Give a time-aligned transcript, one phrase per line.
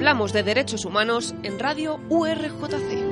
[0.00, 3.09] Hablamos de derechos humanos en Radio URJC.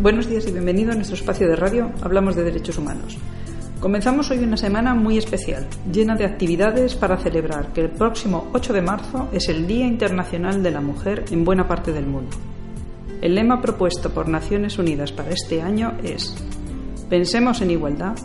[0.00, 3.18] Buenos días y bienvenido a nuestro espacio de radio Hablamos de Derechos Humanos.
[3.80, 8.72] Comenzamos hoy una semana muy especial, llena de actividades para celebrar que el próximo 8
[8.72, 12.34] de marzo es el Día Internacional de la Mujer en buena parte del mundo.
[13.20, 16.34] El lema propuesto por Naciones Unidas para este año es
[17.10, 18.16] Pensemos en igualdad,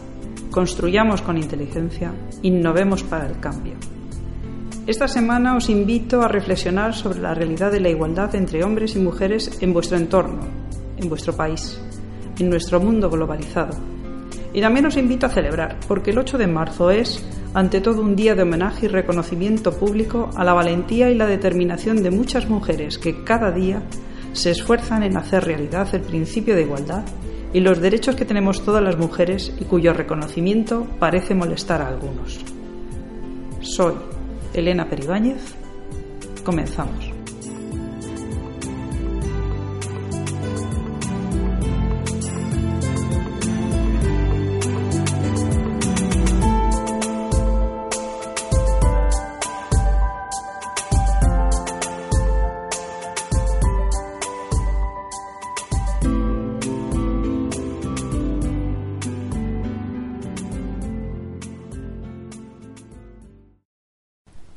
[0.52, 3.74] construyamos con inteligencia, innovemos para el cambio.
[4.88, 9.00] Esta semana os invito a reflexionar sobre la realidad de la igualdad entre hombres y
[9.00, 10.65] mujeres en vuestro entorno,
[10.98, 11.80] en vuestro país,
[12.40, 13.78] en nuestro mundo globalizado.
[14.54, 18.16] Y también os invito a celebrar, porque el 8 de marzo es, ante todo, un
[18.16, 22.98] día de homenaje y reconocimiento público a la valentía y la determinación de muchas mujeres
[22.98, 23.84] que cada día
[24.34, 27.04] se esfuerzan en hacer realidad el principio de igualdad
[27.54, 32.40] y los derechos que tenemos todas las mujeres y cuyo reconocimiento parece molestar a algunos.
[33.62, 33.96] Soy
[34.54, 35.56] Elena Peribáñez.
[36.44, 37.15] Comenzamos.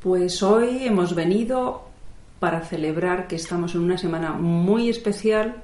[0.01, 1.83] Pues hoy hemos venido
[2.39, 5.63] para celebrar que estamos en una semana muy especial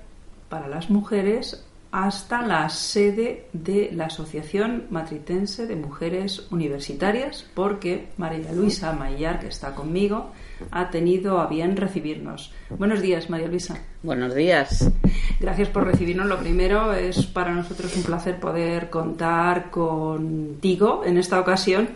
[0.50, 1.64] para las mujeres
[1.94, 9.48] hasta la sede de la Asociación Matritense de Mujeres Universitarias, porque María Luisa Maillar, que
[9.48, 10.32] está conmigo,
[10.70, 12.52] ha tenido a bien recibirnos.
[12.72, 13.78] Buenos días, María Luisa.
[14.04, 14.92] Buenos días.
[15.40, 16.28] Gracias por recibirnos.
[16.28, 21.88] Lo primero es para nosotros un placer poder contar contigo en esta ocasión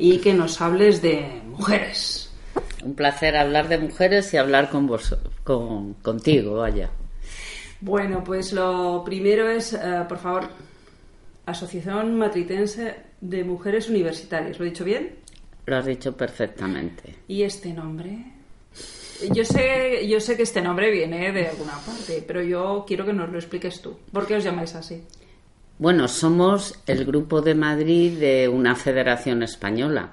[0.00, 2.30] y que nos hables de mujeres.
[2.84, 6.88] Un placer hablar de mujeres y hablar con vos, con, contigo, vaya.
[7.80, 10.48] Bueno, pues lo primero es, eh, por favor,
[11.46, 14.58] Asociación Matritense de Mujeres Universitarias.
[14.58, 15.16] ¿Lo he dicho bien?
[15.66, 17.16] Lo has dicho perfectamente.
[17.26, 18.24] ¿Y este nombre?
[19.34, 23.12] Yo sé, yo sé que este nombre viene de alguna parte, pero yo quiero que
[23.12, 23.98] nos lo expliques tú.
[24.12, 25.02] ¿Por qué os llamáis así?
[25.78, 30.10] Bueno, somos el grupo de Madrid de una federación española.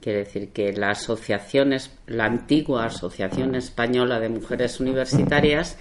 [0.00, 1.72] Quiere decir que la asociación,
[2.08, 5.78] la antigua Asociación Española de Mujeres Universitarias,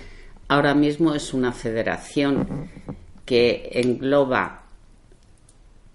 [0.48, 2.70] ahora mismo es una federación
[3.26, 4.66] que engloba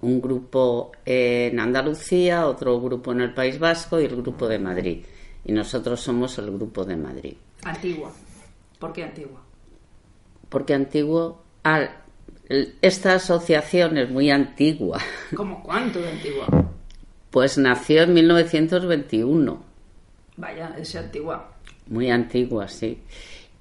[0.00, 5.04] un grupo en Andalucía, otro grupo en el País Vasco y el grupo de Madrid.
[5.44, 7.36] Y nosotros somos el grupo de Madrid.
[7.62, 8.10] Antigua.
[8.80, 9.40] ¿Por qué antigua?
[10.48, 12.01] Porque antiguo al
[12.82, 15.00] esta asociación es muy antigua.
[15.34, 16.46] ¿Cómo cuánto de antigua?
[17.30, 19.64] Pues nació en 1921.
[20.36, 21.54] Vaya, es antigua.
[21.86, 23.02] Muy antigua, sí.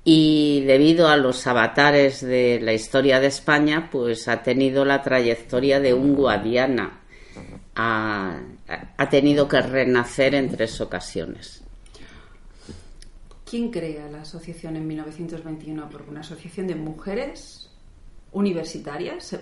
[0.03, 5.79] Y debido a los avatares de la historia de España, pues ha tenido la trayectoria
[5.79, 7.01] de un guadiana.
[7.75, 8.39] Ha,
[8.97, 11.63] ha tenido que renacer en tres ocasiones.
[13.45, 15.89] ¿Quién crea la asociación en 1921?
[15.89, 17.70] ¿Por una asociación de mujeres
[18.31, 19.37] universitarias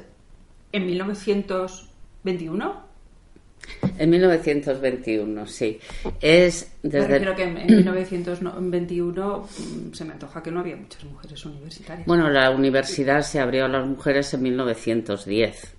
[0.71, 2.89] en 1921.
[3.97, 5.79] En 1921, sí.
[6.21, 7.35] Es desde.
[7.35, 12.07] que en 1921 mm, se me antoja que no había muchas mujeres universitarias.
[12.07, 15.75] Bueno, la universidad se abrió a las mujeres en 1910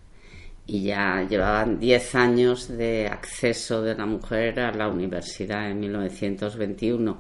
[0.66, 7.18] y ya llevaban 10 años de acceso de la mujer a la universidad en 1921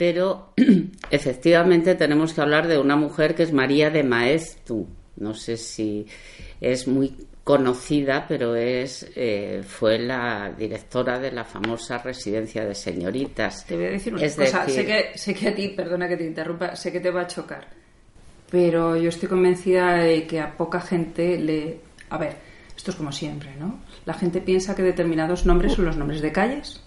[0.00, 0.54] pero
[1.10, 4.88] efectivamente tenemos que hablar de una mujer que es María de Maestu.
[5.16, 6.06] No sé si
[6.58, 7.14] es muy
[7.44, 13.66] conocida, pero es eh, fue la directora de la famosa residencia de señoritas.
[13.66, 16.24] Te voy a decir una cosa, sé, que, sé que a ti, perdona que te
[16.24, 17.68] interrumpa, sé que te va a chocar,
[18.50, 21.78] pero yo estoy convencida de que a poca gente le...
[22.08, 22.36] A ver,
[22.74, 23.80] esto es como siempre, ¿no?
[24.06, 26.80] La gente piensa que determinados nombres son los nombres de calles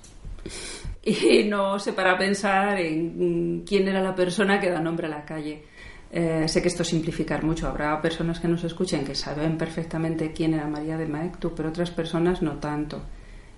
[1.05, 5.09] y no se para a pensar en quién era la persona que da nombre a
[5.09, 5.63] la calle.
[6.09, 7.67] Eh, sé que esto es simplificar mucho.
[7.67, 11.91] Habrá personas que nos escuchen que saben perfectamente quién era María de Maectu, pero otras
[11.91, 13.01] personas no tanto.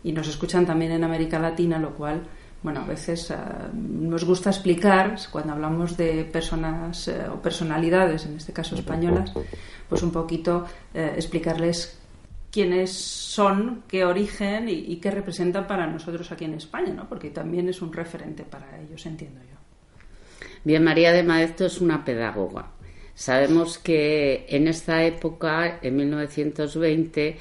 [0.04, 2.26] Y nos escuchan también en América Latina, lo cual,
[2.64, 3.36] bueno, a veces eh,
[3.74, 9.34] nos gusta explicar, cuando hablamos de personas eh, o personalidades, en este caso españolas,
[9.88, 12.00] pues un poquito explicarles
[12.56, 17.10] quiénes son, qué origen y, qué representan para nosotros aquí en España, ¿no?
[17.10, 19.58] Porque también es un referente para ellos, entiendo yo.
[20.64, 22.72] Bien, María de Maezto es una pedagoga.
[23.14, 27.38] Sabemos que en esta época, en 1920,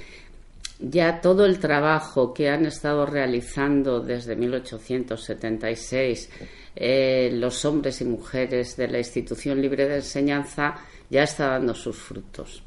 [0.80, 6.28] ya todo el trabajo que han estado realizando desde 1876
[6.74, 10.74] eh, los hombres y mujeres de la institución libre de enseñanza
[11.08, 12.63] ya está dando sus frutos.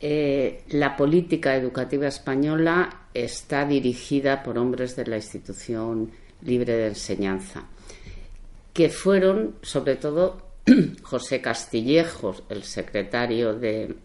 [0.00, 6.10] Eh, la política educativa española está dirigida por hombres de la institución
[6.42, 7.66] libre de enseñanza
[8.78, 10.40] que fueron sobre todo
[11.02, 13.96] José Castillejos, el secretario de,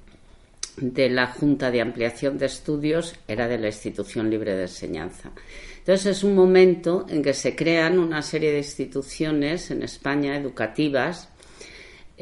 [0.78, 5.30] de la Junta de Ampliación de Estudios, era de la Institución Libre de Enseñanza.
[5.78, 11.30] Entonces es un momento en que se crean una serie de instituciones en España educativas,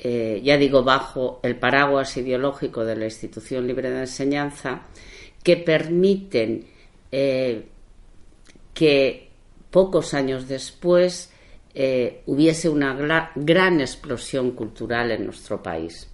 [0.03, 4.81] eh, ya digo, bajo el paraguas ideológico de la Institución Libre de Enseñanza,
[5.43, 6.65] que permiten
[7.11, 7.67] eh,
[8.73, 9.29] que
[9.69, 11.31] pocos años después
[11.75, 12.95] eh, hubiese una
[13.35, 16.09] gran explosión cultural en nuestro país.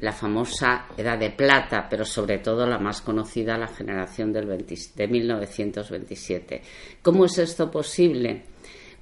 [0.00, 5.08] La famosa Edad de Plata, pero sobre todo la más conocida, la generación del de
[5.08, 6.62] 1927.
[7.02, 8.44] ¿Cómo es esto posible?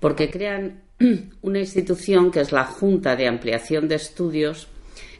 [0.01, 0.86] Porque crean
[1.43, 4.69] una institución que es la Junta de Ampliación de Estudios,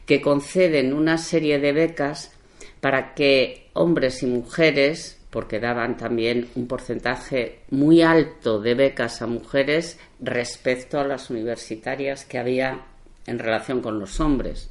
[0.05, 2.31] que conceden una serie de becas
[2.79, 9.27] para que hombres y mujeres porque daban también un porcentaje muy alto de becas a
[9.27, 12.85] mujeres respecto a las universitarias que había
[13.25, 14.69] en relación con los hombres.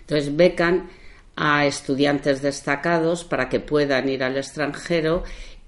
[0.00, 0.88] Entonces becan
[1.36, 5.22] a estudiantes destacados para que puedan ir al extranjero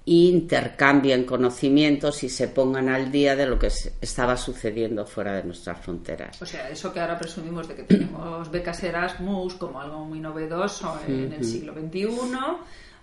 [0.09, 5.43] e intercambien conocimientos y se pongan al día de lo que estaba sucediendo fuera de
[5.43, 6.41] nuestras fronteras.
[6.41, 10.99] O sea, eso que ahora presumimos de que tenemos becas Erasmus como algo muy novedoso
[11.07, 12.09] en el siglo XXI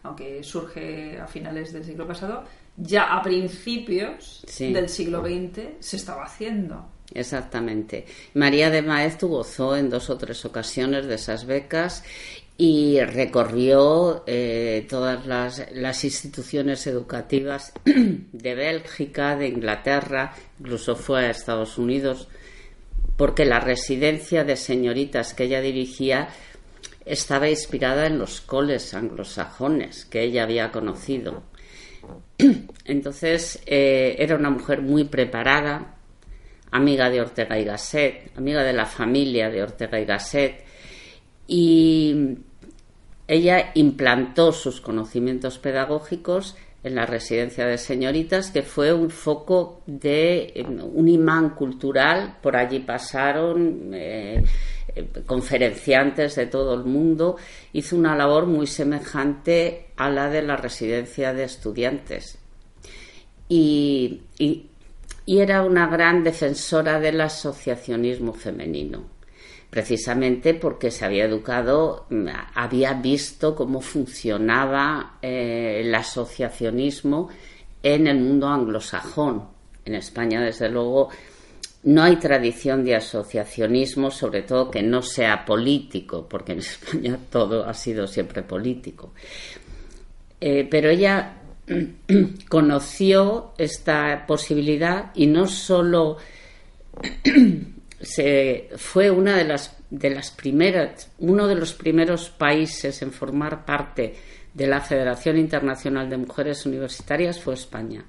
[0.02, 2.44] aunque surge a finales del siglo pasado,
[2.76, 6.86] ya a principios del siglo XX se estaba haciendo.
[7.14, 8.04] Exactamente.
[8.34, 12.02] María de Maeztu gozó en dos o tres ocasiones de esas becas
[12.58, 21.76] y recorrió eh, todas las, instituciones educativas de Bélgica, de Inglaterra, incluso fue a Estados
[21.76, 22.28] Unidos,
[23.16, 26.28] porque la residencia de señoritas que ella dirigía
[27.04, 31.42] estaba inspirada en los coles anglosajones que ella había conocido.
[32.86, 35.94] Entonces eh, era una mujer muy preparada,
[36.70, 40.64] amiga de Ortega y Gasset, amiga de la familia de Ortega y Gasset,
[41.46, 42.38] y
[43.28, 50.64] ella implantó sus conocimientos pedagógicos en la residencia de señoritas, que fue un foco de
[50.92, 52.36] un imán cultural.
[52.40, 54.44] Por allí pasaron eh,
[55.26, 57.36] conferenciantes de todo el mundo,
[57.72, 62.38] hizo una labor muy semejante a la de la residencia de estudiantes.
[63.48, 64.22] Y,
[65.26, 69.06] era una gran defensora del asociacionismo femenino,
[69.76, 72.06] precisamente porque se había educado,
[72.54, 77.28] había visto cómo funcionaba eh, el asociacionismo
[77.82, 79.44] en el mundo anglosajón.
[79.84, 81.10] En España, desde luego,
[81.82, 87.66] no hay tradición de asociacionismo, sobre todo que no sea político, porque en España todo
[87.66, 89.12] ha sido siempre político.
[90.40, 91.36] Eh, pero ella
[92.48, 96.16] conoció esta posibilidad y no solo
[98.00, 103.64] se, fue una de las, de las primeras, uno de los primeros países en formar
[103.64, 104.14] parte
[104.52, 108.04] de la Federación Internacional de Mujeres Universitarias fue España.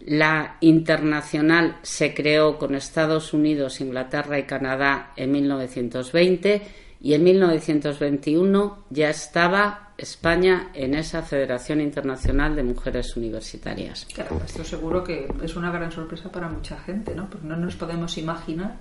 [0.00, 6.62] La internacional se creó con Estados Unidos, Inglaterra y Canadá en 1920
[7.00, 14.06] y en 1921 ya estaba España en esa Federación Internacional de Mujeres Universitarias.
[14.12, 17.28] Claro, esto seguro que es una gran sorpresa para mucha gente, ¿no?
[17.28, 18.76] Porque no nos podemos imaginar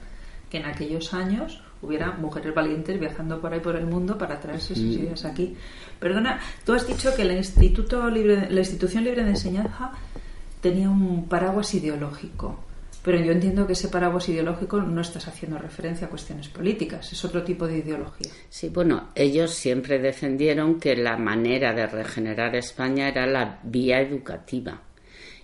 [0.51, 4.75] que en aquellos años hubiera mujeres valientes viajando por ahí por el mundo para traerse
[4.75, 5.55] sus ideas aquí.
[5.99, 9.91] Perdona, tú has dicho que el Instituto Libre, la Institución Libre de Enseñanza
[10.59, 12.65] tenía un paraguas ideológico.
[13.03, 17.25] Pero yo entiendo que ese paraguas ideológico no estás haciendo referencia a cuestiones políticas, es
[17.25, 18.31] otro tipo de ideología.
[18.47, 24.81] Sí, bueno, ellos siempre defendieron que la manera de regenerar España era la vía educativa.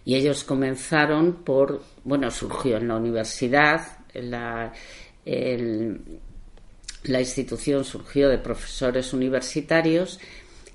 [0.06, 4.74] Y ellos comenzaron por, bueno, surgió en la universidad, la,
[5.26, 10.20] la institución surgió de profesores universitarios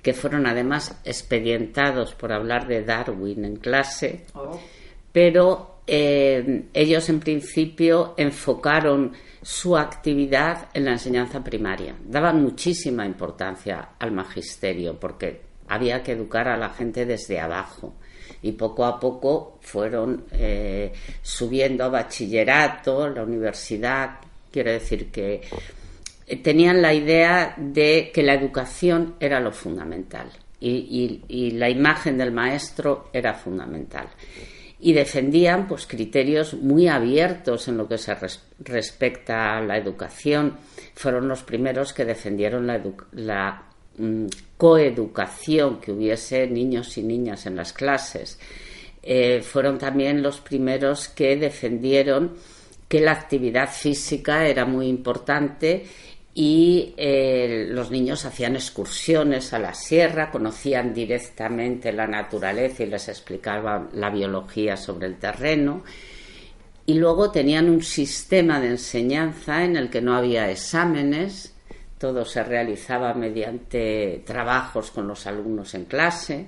[0.03, 4.61] que fueron además expedientados por hablar de Darwin en clase, oh.
[5.13, 11.97] pero eh, ellos en principio enfocaron su actividad en la enseñanza primaria.
[12.05, 17.95] Daban muchísima importancia al magisterio porque había que educar a la gente desde abajo
[18.43, 24.19] y poco a poco fueron eh, subiendo a bachillerato, la universidad,
[24.50, 25.41] quiere decir que
[26.26, 32.33] eh, tenían la idea de que la educación era lo fundamental y, la imagen del
[32.33, 34.09] maestro era fundamental.
[34.79, 38.17] Y defendían pues, criterios muy abiertos en lo que se
[38.61, 40.57] respecta a la educación.
[40.95, 43.72] Fueron los primeros que defendieron la, mm,
[44.57, 48.39] coeducación, que hubiese niños y niñas en las clases.
[49.03, 52.33] Eh, fueron también los primeros que defendieron
[52.89, 55.85] que la actividad física era muy importante
[56.35, 63.09] y eh, los niños hacían excursiones a la sierra, conocían directamente la naturaleza y les
[63.09, 65.85] explicaban la biología sobre el terreno.
[66.87, 71.52] Y luego tenían un sistema de enseñanza en el que no había exámenes,
[72.03, 76.47] todo se realizaba mediante trabajos con los alumnos en clase.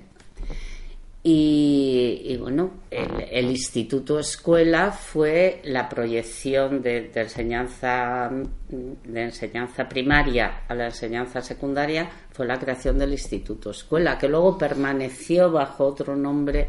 [1.23, 8.29] Y, bueno, el, Instituto Escuela fue la proyección de, enseñanza,
[8.69, 14.57] de enseñanza primaria a la enseñanza secundaria, fue la creación del Instituto Escuela, que luego
[14.57, 16.67] permaneció bajo otro nombre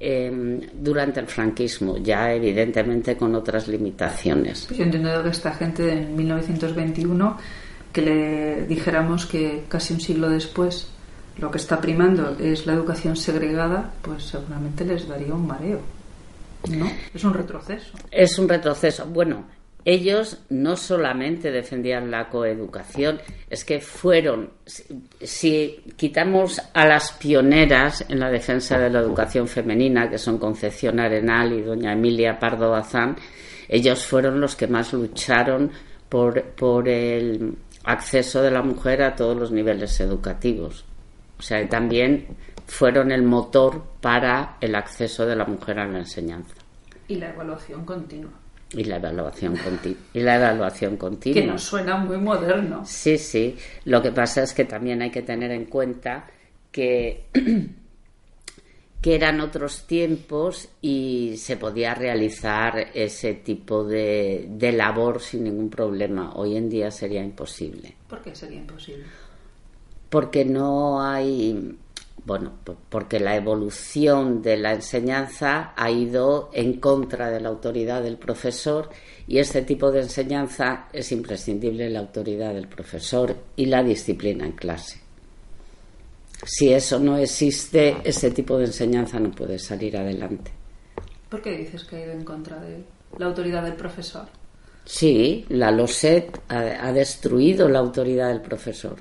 [0.00, 4.64] em, durante el franquismo, ya evidentemente con otras limitaciones.
[4.66, 7.38] Pues yo entiendo que esta gente en 1921,
[7.96, 10.86] que le dijéramos que casi un siglo después
[11.38, 15.80] lo que está primando es la educación segregada, pues seguramente les daría un mareo.
[16.68, 16.90] ¿No?
[17.14, 17.96] Es un retroceso.
[18.10, 19.06] Es un retroceso.
[19.06, 19.46] Bueno,
[19.82, 28.20] ellos no solamente defendían la coeducación, es que fueron, si, quitamos a las pioneras en
[28.20, 33.16] la defensa de la educación femenina, que son Concepción Arenal y doña Emilia Pardo Bazán,
[33.70, 35.70] ellos fueron los que más lucharon
[36.10, 40.84] por, por el acceso de la mujer a todos los niveles educativos.
[41.38, 42.26] O sea, también
[42.66, 46.54] fueron el motor para el acceso de la mujer a la enseñanza.
[47.08, 48.32] Y la evaluación continua.
[48.72, 50.00] Y la evaluación continua.
[50.12, 51.40] Y la evaluación continua.
[51.40, 52.82] Que nos suena muy moderno.
[52.84, 53.56] Sí, sí.
[53.84, 56.26] Lo que pasa es que también hay que tener en cuenta
[56.72, 57.26] que,
[59.06, 65.70] que eran otros tiempos y se podía realizar ese tipo de, de labor sin ningún
[65.70, 66.32] problema.
[66.34, 67.94] Hoy en día sería imposible.
[68.08, 69.04] ¿Por qué sería imposible?
[70.08, 71.76] porque no hay,
[72.24, 72.52] bueno,
[72.88, 78.90] porque la evolución de la enseñanza ha ido en contra de la autoridad del profesor
[79.26, 84.52] y este tipo de enseñanza es imprescindible la autoridad del profesor y la disciplina en
[84.52, 85.05] clase.
[86.44, 90.52] Si eso no existe, ese tipo de enseñanza no puede salir adelante.
[91.28, 92.84] ¿Por qué dices que ha ido en contra de
[93.18, 94.26] la autoridad del profesor?
[94.84, 98.96] Sí, la LOSET ha destruido la autoridad del profesor.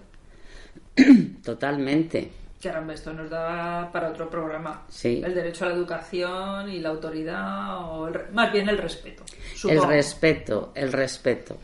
[1.43, 2.31] Totalmente.
[2.61, 4.85] Caramba, esto nos da para otro programa.
[4.89, 5.21] Sí.
[5.23, 9.23] El derecho a la educación y la autoridad, o más bien el respeto.
[9.69, 11.57] El respeto, el respeto,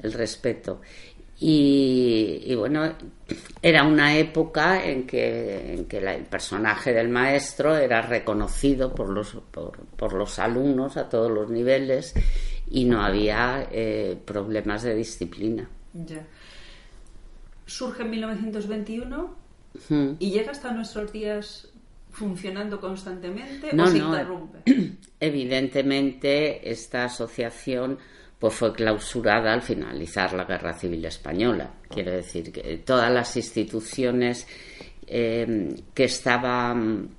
[0.00, 0.80] el respeto.
[1.40, 2.94] Y, bueno,
[3.62, 9.36] era una época en que, en que el personaje del maestro era reconocido por los,
[9.52, 12.12] por, los alumnos a todos los niveles
[12.68, 15.68] y no había eh, problemas de disciplina.
[15.94, 16.26] Ya
[17.68, 19.36] surge en 1921
[20.18, 21.68] y llega hasta nuestros días
[22.10, 24.58] funcionando constantemente o se interrumpe.
[25.20, 27.98] Evidentemente, esta asociación
[28.38, 31.70] pues fue clausurada al finalizar la Guerra Civil Española.
[31.88, 34.46] Quiere decir que todas las instituciones
[35.06, 37.10] em, que estaban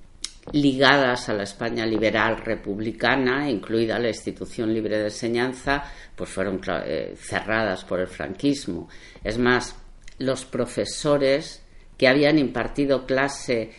[0.52, 5.84] ligadas a la España liberal republicana, incluida la institución libre de enseñanza,
[6.16, 8.88] pues fueron eh, cerradas por el franquismo.
[9.22, 9.76] Es más,
[10.18, 11.62] los profesores
[11.98, 13.70] que habían impartido clase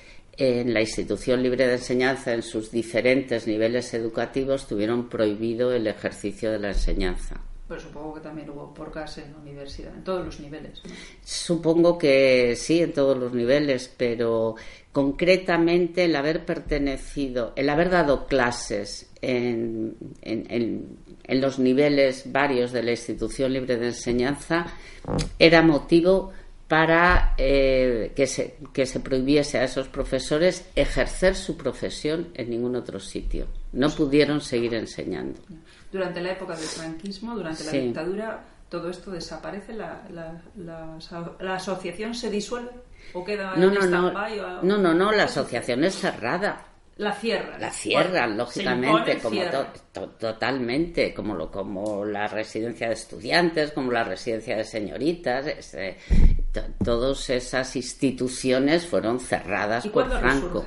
[0.42, 6.52] en la institución libre de enseñanza en sus diferentes niveles educativos tuvieron prohibido el ejercicio
[6.52, 7.40] de la enseñanza.
[7.68, 10.82] Pero supongo que también hubo porcas en la universidad, en todos los niveles.
[11.24, 14.56] Supongo que sí, en todos los niveles, pero
[14.92, 19.96] concretamente el haber pertenecido, el haber dado clases en,
[21.28, 24.66] los niveles varios de la institución libre de enseñanza
[25.38, 26.32] era motivo
[26.72, 32.78] para eh, que, se, que se prohibiese a esos profesores ejercer su profesión en ningún
[32.78, 33.48] otro sitio.
[33.74, 35.42] No pudieron seguir enseñando.
[35.92, 40.02] Durante la época del franquismo, durante la dictadura, todo esto desaparece, la,
[40.56, 42.72] la, asociación se disuelve
[43.12, 44.10] o queda no, no, no,
[44.64, 46.68] no, no, no, la asociación es cerrada.
[47.02, 47.58] La cierra.
[47.58, 49.42] La cierra, lógicamente, como
[50.20, 55.98] totalmente, como lo, como la residencia de estudiantes, como la residencia de señoritas, este,
[56.84, 60.64] todas esas instituciones fueron cerradas por Franco.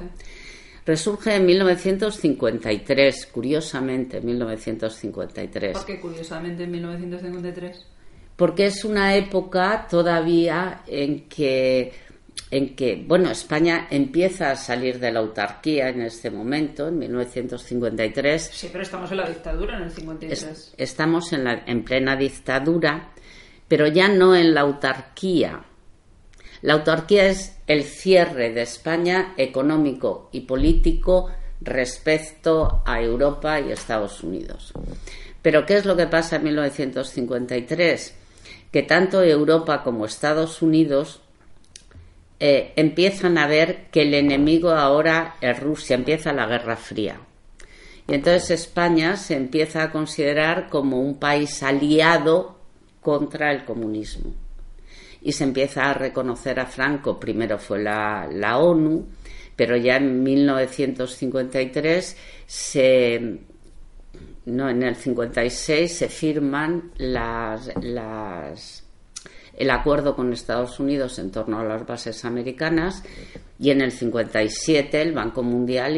[0.85, 5.73] Resurge en 1953, curiosamente, en 1953.
[5.75, 7.87] ¿Por qué curiosamente en 1953?
[8.35, 11.93] Porque es una época todavía en que,
[12.55, 18.51] en que, bueno, España empieza a salir de la autarquía en este momento, en 1953.
[18.53, 20.75] Sí, pero estamos en la dictadura en el 53.
[20.77, 23.13] estamos en, la, en plena dictadura,
[23.67, 25.65] pero ya no en la autarquía
[26.65, 31.31] la autarquía es el cierre de España económico y político
[31.61, 34.73] respecto a Europa y Estados Unidos.
[35.43, 38.15] Pero ¿qué es lo que pasa en 1953?
[38.73, 41.21] Que tanto Europa como Estados Unidos
[42.47, 47.19] eh, empiezan a ver que el enemigo ahora es Rusia, empieza la Guerra Fría.
[48.07, 52.59] Y entonces España se empieza a considerar como un país aliado
[53.01, 54.35] contra el comunismo
[55.23, 57.19] y se empieza a reconocer a Franco.
[57.19, 59.07] Primero fue la, ONU,
[59.57, 63.39] pero ya en 1953 se
[64.45, 68.84] no, en el 56 se firman las, las,
[69.57, 73.03] el acuerdo con Estados Unidos en torno a las bases americanas
[73.59, 75.97] y en el 57 el Banco Mundial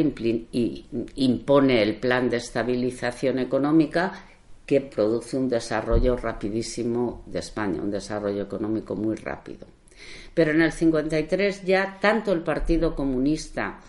[1.14, 4.12] impone el plan de estabilización económica
[4.66, 9.66] que produce un desarrollo rapidísimo de España, un desarrollo económico muy rápido.
[10.34, 13.80] Pero en el 53 ya tanto el Partido Comunista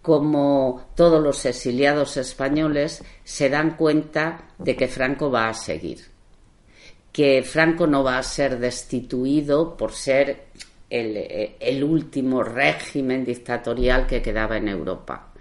[0.00, 6.11] como todos los exiliados españoles se dan cuenta de que Franco va a seguir,
[7.12, 10.46] que Franco no va a ser destituido por ser
[10.88, 15.32] el, el último régimen dictatorial que quedaba en Europa,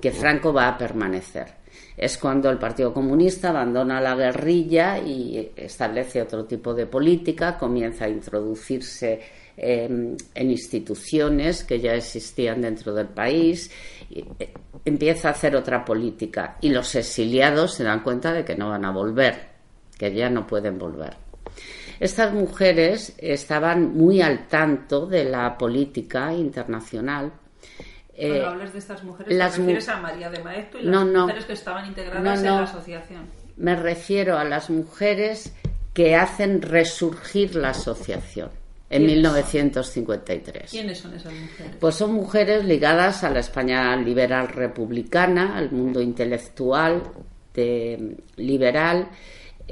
[0.00, 1.62] que Franco va a permanecer.
[1.96, 8.06] Es cuando el Partido Comunista abandona la guerrilla y establece otro tipo de política, comienza
[8.06, 9.20] a introducirse
[9.56, 13.70] em, en instituciones que ya existían dentro del país,
[14.08, 14.52] y, eh,
[14.84, 18.84] empieza a hacer otra política y los exiliados se dan cuenta de que no van
[18.84, 19.51] a volver,
[20.10, 21.14] que ya no pueden volver.
[22.00, 27.32] Estas mujeres estaban muy al tanto de la política internacional
[28.14, 31.44] cuando eh, hablas de estas mujeres, ¿te refieres a María de Maeztu y las mujeres
[31.46, 33.22] que estaban integradas en la asociación?
[33.56, 35.54] Me refiero a las mujeres
[35.94, 38.50] que hacen resurgir la asociación
[38.90, 40.70] en 1953.
[40.70, 41.76] ¿Quiénes son esas mujeres?
[41.80, 47.02] Pues son mujeres ligadas a la España liberal republicana, al mundo intelectual
[47.54, 49.08] de, liberal.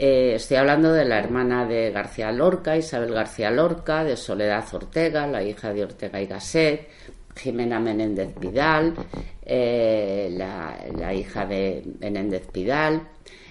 [0.02, 5.26] Eh, estoy hablando de la hermana de García Lorca, Isabel García Lorca, de Soledad Ortega,
[5.26, 6.88] la hija de Ortega y Gasset,
[7.36, 8.94] Jimena Menéndez Pidal,
[9.42, 13.08] eh, la, hija de Menéndez Pidal.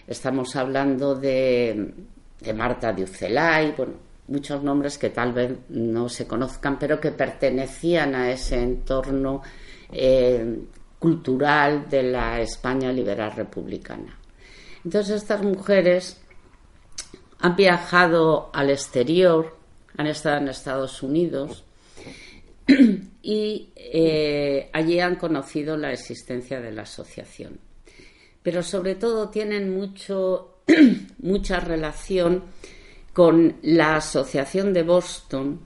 [0.07, 1.93] Estamos hablando de,
[2.55, 3.93] Marta de Ucelay, bueno,
[4.27, 9.43] muchos nombres que tal vez no se conozcan, pero que pertenecían a ese entorno
[9.91, 10.61] eh,
[10.97, 14.17] cultural de la España liberal republicana.
[14.83, 16.18] Entonces estas mujeres
[17.39, 19.57] han viajado al exterior,
[19.97, 21.63] han estado en Estados Unidos,
[23.21, 27.59] y eh, allí han conocido la existencia de la asociación.
[28.43, 30.61] Pero sobre todo tienen mucho,
[31.19, 32.43] mucha relación
[33.13, 35.59] con la Asociación de Boston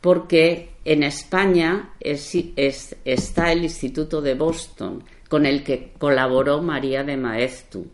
[0.00, 7.86] porque en España está el Instituto de Boston con el que colaboró María de Maeztu.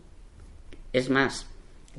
[0.93, 1.47] Es más,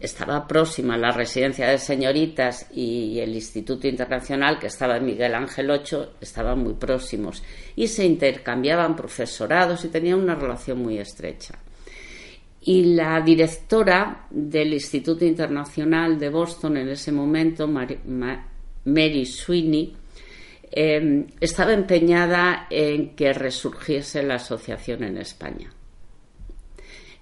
[0.01, 5.71] estaba próxima la residencia de señoritas y el Instituto Internacional, que estaba en Miguel Ángel
[5.71, 7.43] 8, estaban muy próximos
[7.75, 11.59] y se intercambiaban profesorados y tenían una relación muy estrecha.
[12.63, 19.95] Y la directora del Instituto Internacional de Boston en ese momento, Mary, Sweeney,
[20.71, 25.73] em, estaba empeñada en que resurgiese la asociación en España.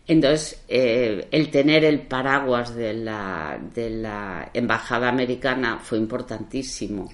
[0.09, 7.11] Entonces, eh, el tener el paraguas de la, de la embajada americana fue importantísimo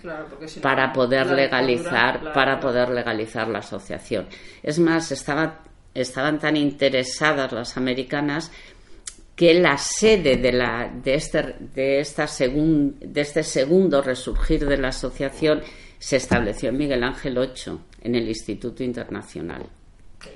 [0.60, 4.26] para poder legalizar, para poder legalizar la asociación.
[4.62, 8.52] Es más, estaban tan interesadas las americanas
[9.34, 14.88] que la sede de, la, de, este, de, esta de este segundo resurgir de la
[14.88, 15.62] asociación
[15.98, 19.66] se estableció en Miguel Ángel 8, en el Instituto Internacional.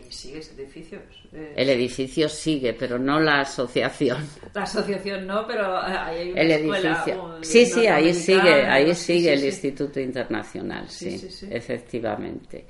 [0.08, 1.00] ¿Y sigue ese edificio?
[1.32, 4.26] El edificio sigue, pero no la asociación.
[4.54, 7.38] La asociación no, pero ahí hay una el edificio.
[7.42, 11.20] sí, sí, ahí sigue, ahí sigue el Instituto Internacional, sí,
[11.50, 12.66] efectivamente.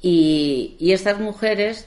[0.00, 1.86] Y, y estas mujeres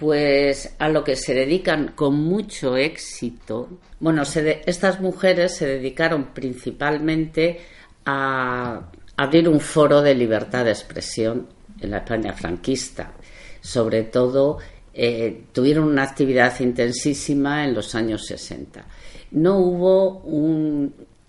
[0.00, 3.68] pues a lo que se dedican con mucho éxito.
[3.98, 7.60] Bueno, estas mujeres se dedicaron principalmente
[8.06, 11.48] a abrir un foro de libertad de expresión
[11.80, 13.12] en la España franquista.
[13.60, 14.58] Sobre todo,
[14.92, 18.84] eh, tuvieron una actividad intensísima en los años 60.
[19.32, 20.22] No hubo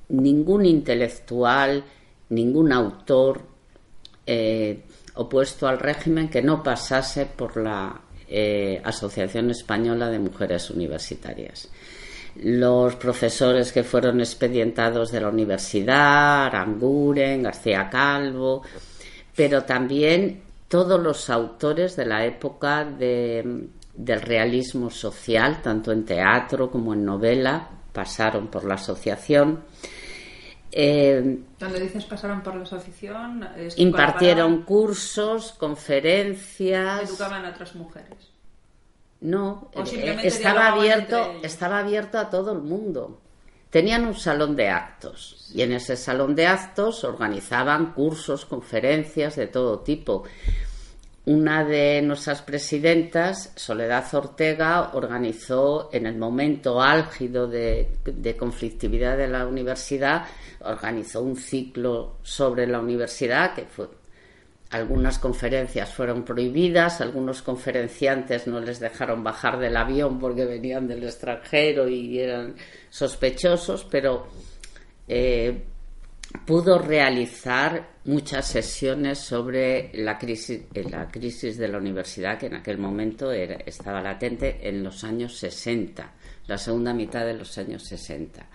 [0.10, 1.84] ningún intelectual,
[2.30, 3.42] ningún autor
[4.26, 4.84] eh,
[5.16, 11.70] opuesto al régimen que no pasase por la eh, Asociación Española de Mujeres Universitarias.
[12.38, 18.64] Los profesores que fueron expedientados de la universidad, Aranguren, García Calvo,
[19.36, 20.42] pero también
[20.72, 23.70] todos los autores de la época del
[24.22, 29.66] realismo social, tanto en teatro como en novela, pasaron por la asociación.
[30.72, 37.10] Eh, Cuando dices pasaron por la asociación, impartieron cursos, conferencias.
[37.10, 38.32] Educaban a otras mujeres.
[39.20, 43.20] No, eh, estaba abierto, estaba abierto a todo el mundo.
[43.72, 49.48] Tenían un salón de actos y en ese salón de actos organizaban cursos, conferencias de
[49.48, 50.26] todo tipo.
[51.24, 57.88] Una de nuestras presidentas, Soledad Ortega, organizó en el momento álgido de,
[58.38, 60.26] conflictividad de la universidad,
[60.60, 63.88] organizó un ciclo sobre la universidad que fue,
[64.72, 71.04] algunas conferencias fueron prohibidas, algunos conferenciantes no les dejaron bajar del avión porque venían del
[71.04, 72.56] extranjero y eran
[72.90, 74.28] sospechosos, pero
[75.10, 75.62] eh,
[76.46, 82.56] pudo realizar muchas sesiones sobre la crisis, eh, la crisis de la universidad que en
[82.56, 86.14] aquel momento estaba latente en los años 60,
[86.48, 88.46] la segunda mitad de los años 60.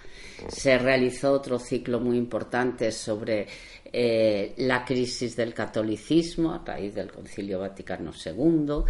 [0.49, 3.47] Se realizó otro ciclo muy importante sobre
[3.85, 8.83] eh, la crisis del catolicismo a raíz del Concilio Vaticano II.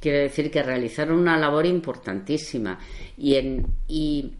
[0.00, 2.78] Quiere decir que realizaron una labor importantísima
[3.18, 4.32] y en, y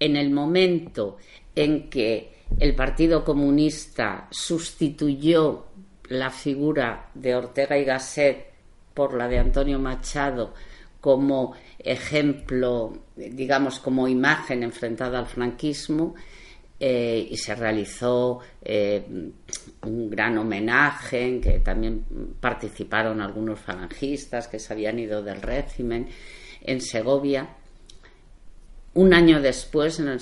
[0.00, 1.18] en el momento
[1.54, 5.66] en que el Partido Comunista sustituyó
[6.08, 8.46] la figura de Ortega y Gasset
[8.94, 10.54] por la de Antonio Machado
[11.00, 16.14] como ejemplo, digamos, como imagen enfrentada al franquismo,
[16.78, 19.02] eh, y se realizó eh,
[19.82, 22.04] un gran homenaje en que también
[22.38, 26.06] participaron algunos falangistas que se habían ido del régimen
[26.60, 27.48] en Segovia.
[28.92, 30.20] Un año después, en el,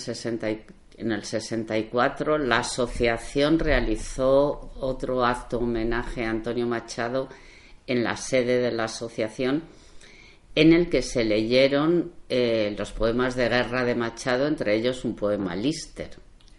[0.97, 7.29] en el 64, la asociación realizó otro acto homenaje a Antonio Machado
[7.89, 9.63] en la sede de la asociación
[10.55, 15.17] en el que se leyeron eh, los poemas de guerra de Machado, entre ellos un
[15.17, 16.11] poema Lister.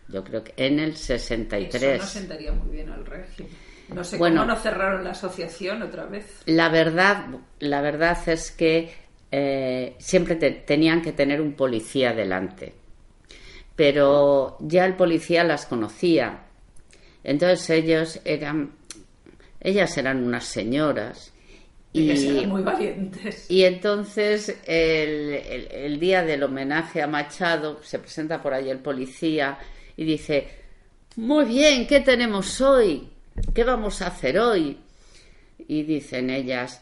[0.07, 1.83] Yo creo que en el 63.
[1.83, 3.51] Eso no sentaría muy bien al régimen.
[3.89, 6.41] No sé cómo no cerraron la asociación otra vez.
[6.45, 7.27] La verdad,
[7.59, 8.91] la verdad es que
[9.31, 12.73] eh, siempre tenían que tener un policía delante.
[13.75, 16.45] Pero ya el policía las conocía.
[17.23, 18.71] Entonces ellos eran,
[19.59, 21.33] ellas eran unas señoras.
[22.01, 23.49] Y, muy valientes.
[23.49, 25.33] Y entonces el,
[25.71, 29.57] el día del homenaje a Machado se presenta por ahí el policía
[29.95, 30.47] y dice,
[31.15, 33.09] muy bien, ¿qué tenemos hoy?
[33.53, 34.77] ¿Qué vamos a hacer hoy?
[35.67, 36.81] Y dicen ellas,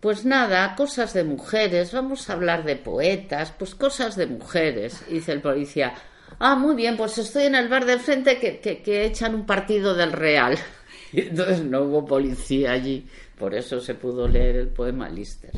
[0.00, 5.02] pues nada, cosas de mujeres, vamos a hablar de poetas, pues cosas de mujeres.
[5.08, 5.94] Y dice el policía,
[6.38, 9.94] ah, muy bien, pues estoy en el bar de frente que, que, echan un partido
[9.94, 10.56] del Real.
[11.10, 13.06] Y entonces no hubo policía allí,
[13.38, 15.52] por eso se pudo leer el poema Lister.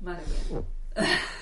[0.00, 0.24] Madre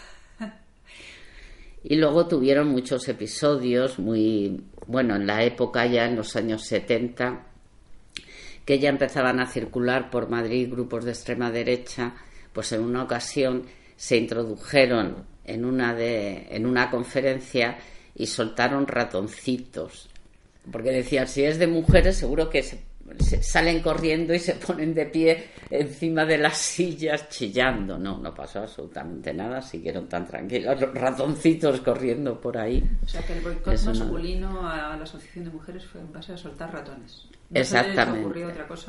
[1.86, 7.44] Y luego tuvieron muchos episodios muy, bueno, en la época ya en los años 70,
[8.64, 12.14] que ya empezaban a circular por Madrid grupos de extrema derecha,
[12.54, 13.64] pues en una ocasión
[13.96, 17.76] se introdujeron en una, de, en una conferencia
[18.14, 20.08] y soltaron ratoncitos.
[20.72, 22.62] Porque decían, si es de mujeres, seguro que
[23.40, 27.98] salen corriendo y se ponen de pie encima de las sillas chillando.
[27.98, 32.82] No, no pasó absolutamente nada, siguieron tan tranquilos, ratoncitos corriendo por ahí.
[33.04, 36.36] O sea que el boicot masculino a la Asociación de Mujeres fue en base a
[36.36, 37.28] soltar ratones.
[37.52, 38.46] exactamente.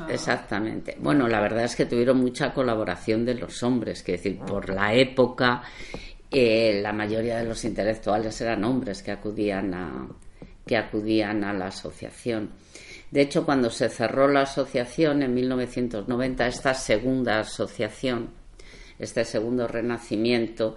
[0.08, 0.96] Exactamente.
[1.00, 4.94] Bueno, la verdad es que tuvieron mucha colaboración de los hombres, que decir, por la
[4.94, 5.62] época
[6.30, 10.08] eh, la mayoría de los intelectuales eran hombres que acudían a,
[10.66, 12.50] que acudían a la asociación.
[13.10, 18.30] De hecho, cuando se cerró la asociación en 1990, esta segunda asociación,
[18.98, 20.76] este segundo renacimiento,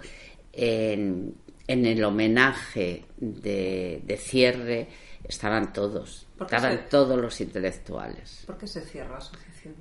[0.52, 1.34] en,
[1.66, 4.88] el homenaje de, cierre,
[5.24, 8.44] estaban todos, estaban todos los intelectuales.
[8.46, 9.74] ¿Por qué se cierra la asociación?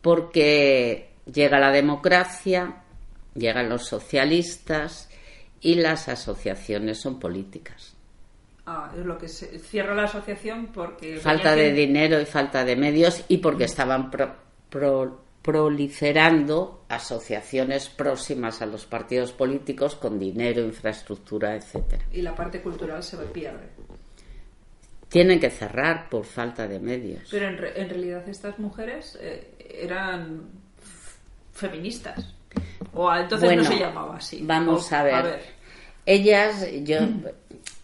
[0.00, 2.82] Porque llega la democracia,
[3.34, 5.08] llegan los socialistas
[5.60, 7.95] y las asociaciones son políticas.
[8.68, 11.18] Ah, es lo que se cierra la asociación porque...
[11.18, 14.10] Falta de dinero y falta de medios y porque estaban
[15.40, 22.04] proliferando asociaciones próximas a los partidos políticos con dinero, infraestructura, etcétera.
[22.10, 23.68] Y la parte cultural se pierde.
[25.08, 27.28] Tienen que cerrar por falta de medios.
[27.30, 30.42] Pero en, realidad estas mujeres eh, eran
[31.52, 32.34] feministas.
[32.94, 34.40] O entonces no se llamaba así.
[34.42, 35.40] Vamos a, ver.
[36.04, 36.98] Ellas, yo,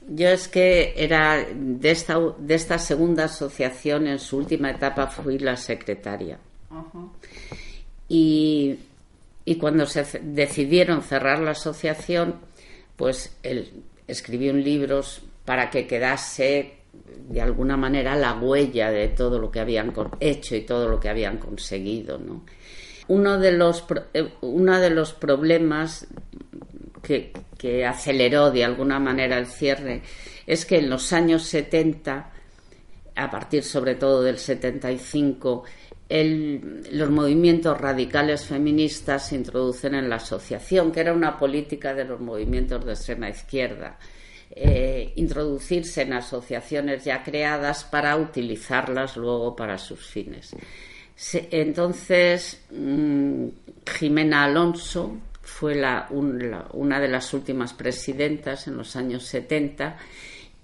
[0.09, 5.39] yo es que era de esta, de esta segunda asociación, en su última etapa fui
[5.39, 6.39] la secretaria.
[8.09, 8.79] y,
[9.45, 12.37] y, cuando se decidieron cerrar la asociación,
[12.97, 15.03] pues él escribió un libro
[15.45, 16.83] para que quedase
[17.29, 21.09] de alguna manera la huella de todo lo que habían hecho y todo lo que
[21.09, 22.43] habían conseguido, ¿no?
[23.09, 23.85] Uno de los,
[24.15, 26.07] eh, uno de los problemas
[27.03, 27.33] que,
[27.87, 30.03] aceleró de alguna manera el cierre
[30.47, 32.31] es que en los años 70,
[33.15, 35.65] a partir sobre todo del 75,
[36.09, 42.21] los movimientos radicales feministas se introducen en la asociación, que era una política de los
[42.21, 43.99] movimientos de extrema izquierda.
[44.55, 50.55] Eh, introducirse en asociaciones ya creadas para utilizarlas luego para sus fines.
[51.51, 53.47] entonces, mm,
[53.87, 55.75] Jimena Alonso, fue
[56.11, 59.97] una de las últimas presidentas en los años 70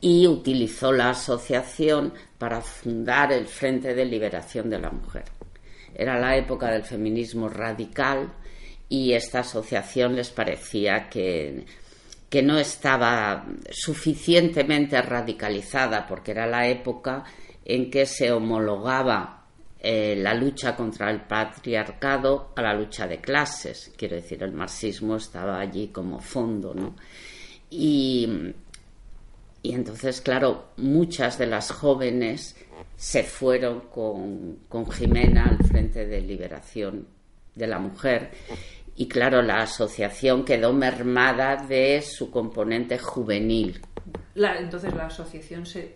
[0.01, 5.25] y utilizó la asociación para fundar el Frente de Liberación de la Mujer.
[5.95, 8.33] Era la época del feminismo radical
[8.89, 11.65] y esta asociación les parecía que
[12.43, 17.25] no estaba suficientemente radicalizada porque era la época
[17.65, 19.38] en que se homologaba
[19.81, 23.93] eh, la lucha contra el patriarcado a la lucha de clases.
[23.97, 26.97] Quiero decir, el marxismo estaba allí como fondo, ¿no?
[27.71, 28.29] Y,
[29.63, 32.57] y entonces, claro, muchas de las jóvenes
[32.97, 37.07] se fueron con, con Jimena al Frente de Liberación
[37.55, 38.31] de la Mujer.
[38.97, 43.81] Y claro, la asociación quedó mermada de su componente juvenil.
[44.35, 45.95] entonces la asociación se,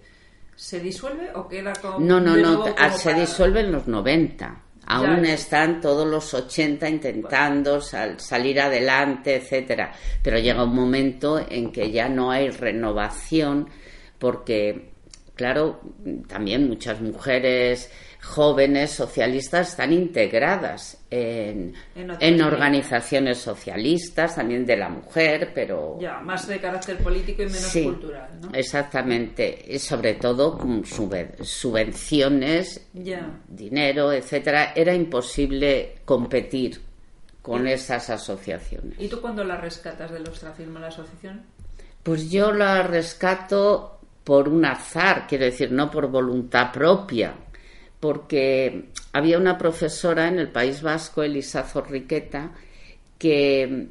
[0.62, 1.98] ¿Se disuelve o queda como.?
[1.98, 2.64] No, no, no,
[2.96, 4.62] se disuelve en los 90.
[4.86, 9.92] Aún están todos los 80 intentando salir adelante, etcétera.
[10.22, 13.68] Pero llega un momento en que ya no hay renovación
[14.20, 14.92] porque,
[15.34, 15.80] claro,
[16.28, 17.90] también muchas mujeres
[18.22, 25.98] jóvenes socialistas están integradas en, en, organizaciones socialistas, también de la mujer, pero...
[26.00, 28.50] Ya, más de carácter político y menos cultural, ¿no?
[28.54, 32.86] Exactamente, y sobre todo con subvenciones,
[33.48, 36.80] dinero, etcétera, era imposible competir
[37.42, 39.00] con esas asociaciones.
[39.00, 41.42] ¿Y tú cuándo la rescatas de los firma la asociación?
[42.04, 47.34] Pues yo la rescato por un azar, quiero decir, no por voluntad propia
[48.02, 52.50] porque había una profesora en el País Vasco, Elisa Zorriqueta,
[53.16, 53.90] que,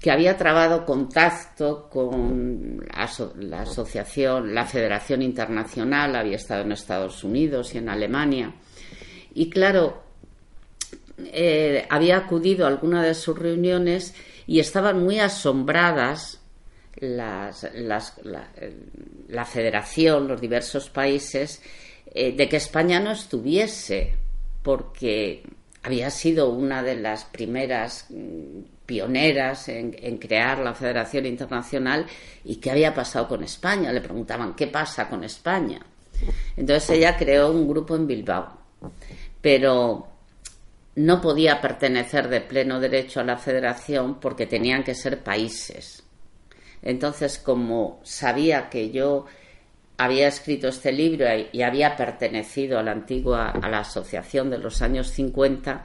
[0.00, 7.74] que había trabado contacto con la, asociación, la Federación Internacional, había estado en Estados Unidos
[7.74, 8.54] y en Alemania.
[9.34, 10.00] Y claro,
[11.18, 14.14] eh, había acudido a alguna de sus reuniones
[14.46, 16.40] y estaban muy asombradas
[17.00, 17.50] la,
[19.26, 21.60] la federación, los diversos países,
[22.12, 24.14] eh, de que España no estuviese,
[24.62, 25.42] porque
[25.82, 32.06] había sido una de las primeras mm, pioneras en, crear la Federación Internacional
[32.44, 33.92] y qué había pasado con España.
[33.92, 35.80] Le preguntaban qué pasa con España.
[36.56, 38.58] Entonces ella creó un grupo en Bilbao,
[39.40, 40.08] pero
[40.96, 46.02] no podía pertenecer de pleno derecho a la Federación porque tenían que ser países.
[46.82, 49.26] Entonces, como sabía que yo
[50.00, 54.80] había escrito este libro y había pertenecido a la antigua, a la asociación de los
[54.80, 55.84] años 50,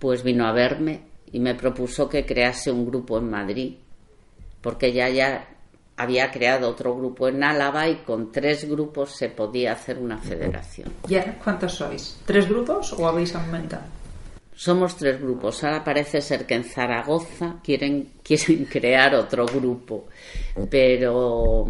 [0.00, 3.74] pues vino a verme y me propuso que crease un grupo en Madrid,
[4.60, 5.48] porque ya ya
[5.96, 10.92] había creado otro grupo en Álava y con tres grupos se podía hacer una federación.
[11.08, 12.18] ¿Y cuántos sois?
[12.26, 13.84] ¿Tres grupos o habéis aumentado?
[14.52, 15.62] Somos tres grupos.
[15.62, 20.08] Ahora parece ser que en Zaragoza quieren, quieren crear otro grupo,
[20.68, 21.68] pero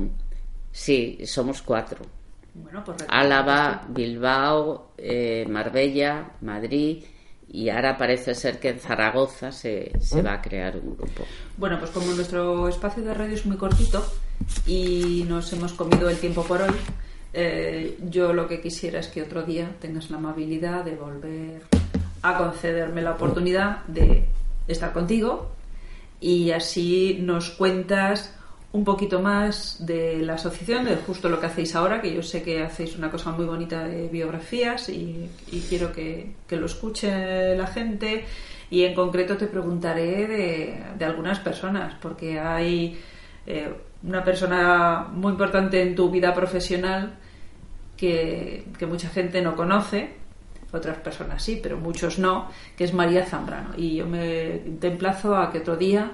[0.72, 2.04] Sí, somos cuatro.
[2.54, 7.04] Bueno, pues Álava, Bilbao, eh, Marbella, Madrid
[7.48, 11.24] y ahora parece ser que en Zaragoza se, se, va a crear un grupo.
[11.56, 14.04] Bueno, pues como nuestro espacio de radio es muy cortito
[14.66, 16.74] y nos hemos comido el tiempo por hoy,
[17.34, 21.62] eh, yo lo que quisiera es que otro día tengas la amabilidad de volver
[22.22, 24.26] a concederme la oportunidad de
[24.68, 25.50] estar contigo
[26.20, 28.34] y así nos cuentas
[28.72, 32.42] un poquito más de la asociación, de justo lo que hacéis ahora, que yo sé
[32.42, 35.28] que hacéis una cosa muy bonita de biografías y,
[35.68, 38.24] quiero que, lo escuche la gente.
[38.70, 40.26] Y en concreto te preguntaré
[40.98, 42.98] de, algunas personas, porque hay
[43.46, 47.18] eh, una persona muy importante en tu vida profesional
[47.96, 50.14] que, que mucha gente no conoce,
[50.72, 53.74] otras personas sí, pero muchos no, que es María Zambrano.
[53.76, 56.12] Y yo me te emplazo a que otro día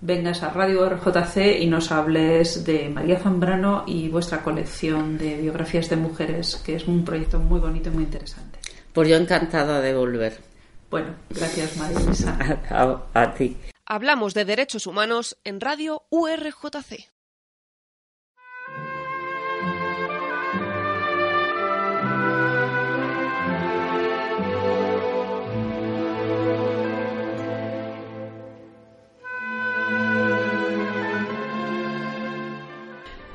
[0.00, 5.88] vengas a Radio RJC y nos hables de María Zambrano y vuestra colección de biografías
[5.90, 8.58] de mujeres, que es un proyecto muy bonito y muy interesante.
[8.92, 10.38] Pues yo encantada de volver.
[10.90, 12.38] Bueno, gracias María Luisa.
[13.14, 13.56] a ti.
[13.86, 17.10] Hablamos de derechos humanos en Radio URJC.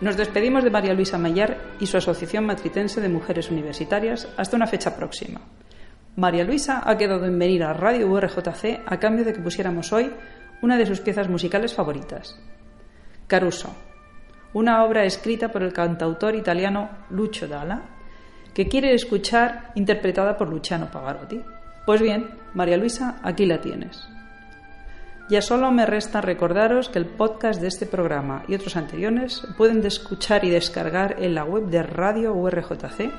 [0.02, 4.68] Nos despedimos de María Luisa Mayar y su Asociación Matritense de Mujeres Universitarias hasta una
[4.68, 5.40] fecha próxima.
[6.18, 10.12] María Luisa ha quedado en venir a Radio URJC a cambio de que pusiéramos hoy
[10.62, 12.38] una de sus piezas musicales favoritas,
[13.28, 13.74] Caruso,
[14.54, 17.82] una obra escrita por el cantautor italiano Lucio Dalla,
[18.54, 21.42] que quiere escuchar interpretada por Luciano Pavarotti.
[21.86, 24.15] Pues bien, María Luisa, aquí la tienes.
[25.28, 29.84] Ya solo me resta recordaros que el podcast de este programa y otros anteriores pueden
[29.84, 33.10] escuchar y descargar en la web de Radio URJC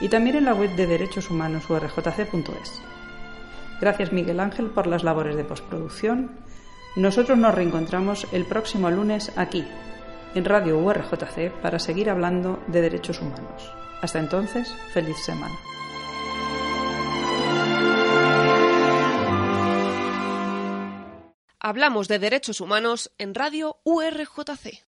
[0.00, 2.80] y también en la web de Derechos Humanos urjc.es.
[3.80, 6.32] Gracias Miguel Ángel por las labores de postproducción.
[6.96, 9.64] Nosotros nos reencontramos el próximo lunes aquí,
[10.34, 13.72] en Radio URJC, para seguir hablando de derechos humanos.
[14.02, 15.54] Hasta entonces, feliz semana.
[21.68, 24.86] Hablamos de derechos humanos en Radio URJC.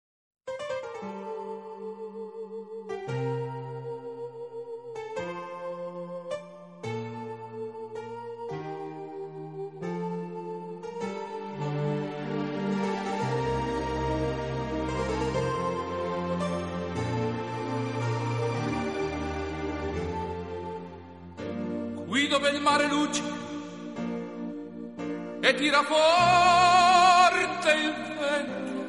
[25.52, 28.88] E tira forte il vento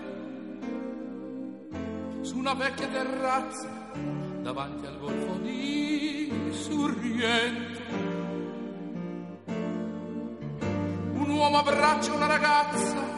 [2.21, 3.69] su una vecchia terrazza
[4.43, 7.81] davanti al golfo di Sorrento.
[11.15, 13.11] Un uomo abbraccia una ragazza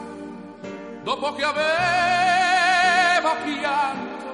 [1.03, 4.25] dopo che aveva pianto,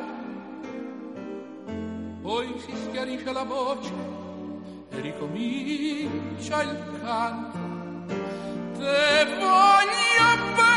[2.21, 3.91] poi si schiarisce la voce
[4.89, 7.60] e ricomincia il canto
[8.81, 10.70] te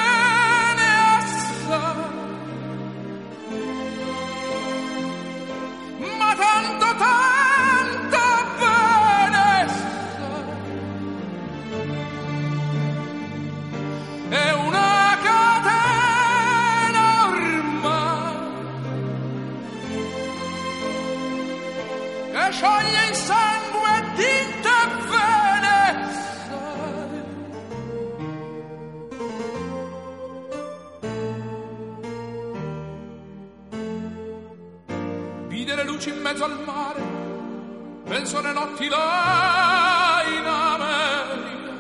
[38.25, 41.73] penso alle notti là in America.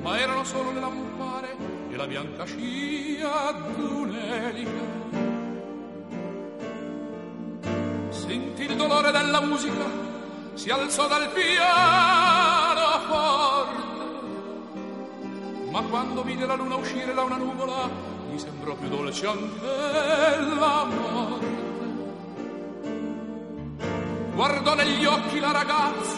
[0.00, 1.56] Ma erano solo le lampare
[1.90, 4.98] e la bianca scia d'un'elica.
[8.08, 9.84] Sentì il dolore della musica,
[10.54, 13.88] si alzò dal piano forte.
[15.70, 17.90] Ma quando vide la luna uscire da una nuvola,
[18.30, 19.66] gli sembrò più dolce anche
[20.58, 21.69] la morte.
[24.40, 26.16] Guardò negli occhi la ragazza,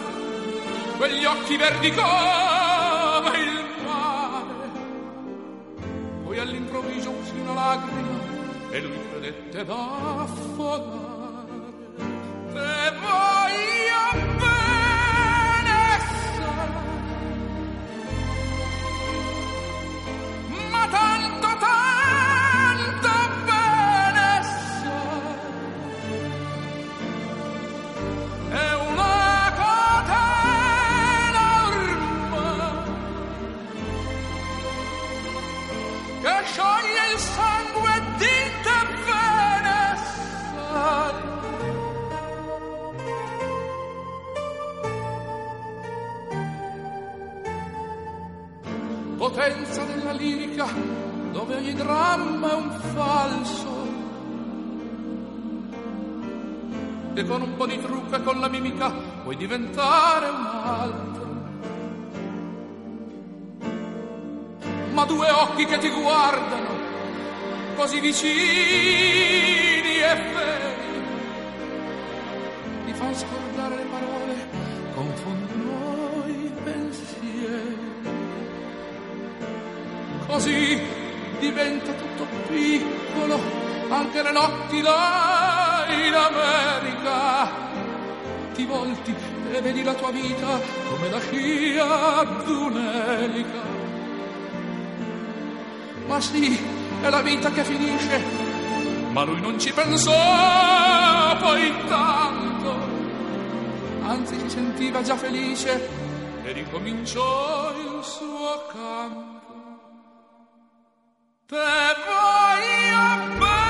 [0.96, 4.70] quegli occhi verdi come il mare.
[6.22, 11.11] Poi all'improvviso uscì una lacrima e lui credette d'affogare.
[49.62, 50.66] Potenza della lirica
[51.30, 53.86] dove ogni dramma è un falso
[57.14, 58.90] e con un po' di trucco e con la mimica
[59.22, 61.26] puoi diventare un altro.
[64.94, 66.70] Ma due occhi che ti guardano
[67.76, 68.32] così vicini
[70.00, 71.04] e veri
[72.86, 74.48] ti fanno scordare le parole,
[74.92, 77.91] confondono i pensieri.
[80.32, 80.80] Così
[81.40, 83.38] diventa tutto piccolo,
[83.90, 87.50] anche le notti là in America.
[88.54, 89.14] Ti volti
[89.52, 90.58] e vedi la tua vita
[90.88, 93.60] come la scia d'un'elica.
[96.06, 96.58] Ma sì,
[97.02, 98.24] è la vita che finisce,
[99.10, 100.16] ma lui non ci pensò
[101.40, 102.74] poi tanto.
[104.06, 105.88] Anzi, si sentiva già felice
[106.42, 109.31] e ricominciò il suo canto.
[111.53, 111.64] Te voy
[112.94, 113.61] a